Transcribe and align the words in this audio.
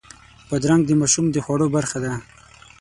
بادرنګ 0.47 0.81
د 0.87 0.91
ماشوم 1.01 1.25
د 1.31 1.35
خوړو 1.45 1.67
برخه 1.75 1.97
ده. 2.03 2.13